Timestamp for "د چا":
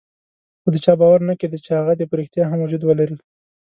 0.73-0.93